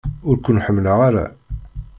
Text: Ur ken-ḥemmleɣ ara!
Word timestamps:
Ur 0.27 0.35
ken-ḥemmleɣ 0.45 0.97
ara! 1.07 1.25